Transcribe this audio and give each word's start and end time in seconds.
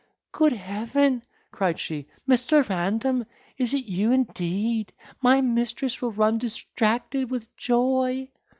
"Good 0.31 0.53
heaven," 0.53 1.21
cried 1.51 1.77
she, 1.77 2.07
"Mr. 2.27 2.67
Random, 2.67 3.23
is 3.59 3.71
it 3.71 3.85
you 3.85 4.11
indeed? 4.11 4.91
My 5.21 5.41
mistress 5.41 6.01
will 6.01 6.11
run 6.11 6.39
distracted 6.39 7.29
with 7.29 7.55
joy." 7.55 8.29